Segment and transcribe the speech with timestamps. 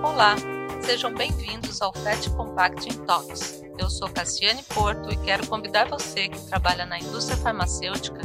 [0.00, 0.36] Olá,
[0.80, 3.64] sejam bem-vindos ao FET Compacting Talks.
[3.76, 8.20] Eu sou Cassiane Porto e quero convidar você que trabalha na indústria farmacêutica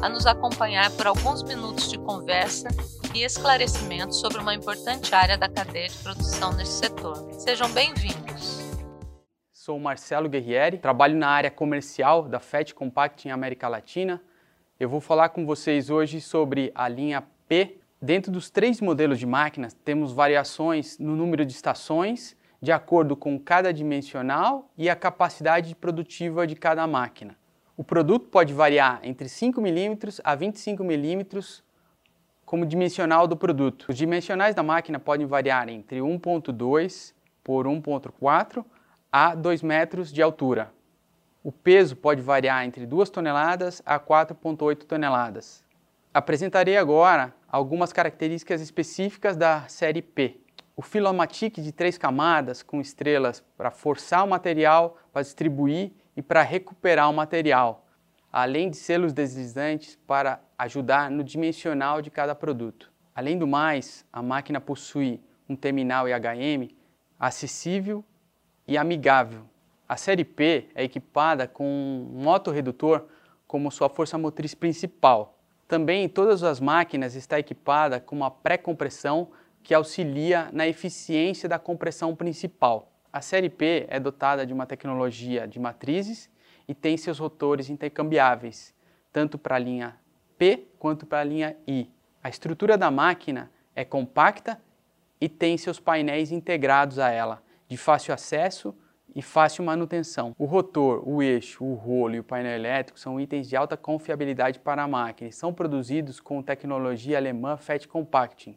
[0.00, 2.68] a nos acompanhar por alguns minutos de conversa
[3.14, 7.30] e esclarecimento sobre uma importante área da cadeia de produção neste setor.
[7.34, 8.58] Sejam bem-vindos.
[9.52, 14.22] Sou Marcelo Guerrieri, trabalho na área comercial da FET Compacting América Latina.
[14.80, 19.26] Eu vou falar com vocês hoje sobre a linha P Dentro dos três modelos de
[19.26, 25.74] máquinas, temos variações no número de estações, de acordo com cada dimensional e a capacidade
[25.74, 27.36] produtiva de cada máquina.
[27.76, 31.24] O produto pode variar entre 5 mm a 25 mm
[32.46, 33.86] como dimensional do produto.
[33.88, 37.12] Os dimensionais da máquina podem variar entre 1.2
[37.42, 38.64] por 1.4
[39.10, 40.72] a 2 metros de altura.
[41.42, 45.66] O peso pode variar entre 2 toneladas a 4.8 toneladas.
[46.12, 50.40] Apresentarei agora algumas características específicas da série P.
[50.74, 56.42] O Filomatic de três camadas com estrelas para forçar o material, para distribuir e para
[56.42, 57.86] recuperar o material,
[58.32, 62.90] além de selos deslizantes para ajudar no dimensional de cada produto.
[63.14, 66.70] Além do mais, a máquina possui um terminal IHM
[67.18, 68.04] acessível
[68.66, 69.42] e amigável.
[69.88, 73.06] A série P é equipada com um motorredutor
[73.46, 75.37] como sua força motriz principal,
[75.68, 79.28] também todas as máquinas está equipada com uma pré-compressão
[79.62, 82.90] que auxilia na eficiência da compressão principal.
[83.12, 86.30] A série P é dotada de uma tecnologia de matrizes
[86.66, 88.74] e tem seus rotores intercambiáveis,
[89.12, 89.96] tanto para a linha
[90.38, 91.90] P quanto para a linha I.
[92.22, 94.58] A estrutura da máquina é compacta
[95.20, 98.74] e tem seus painéis integrados a ela, de fácil acesso
[99.14, 100.34] e fácil manutenção.
[100.38, 104.60] O rotor, o eixo, o rolo e o painel elétrico são itens de alta confiabilidade
[104.60, 108.56] para a máquina e são produzidos com tecnologia alemã FET Compacting.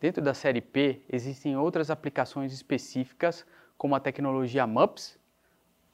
[0.00, 3.44] Dentro da série P existem outras aplicações específicas
[3.76, 5.18] como a tecnologia MUPS,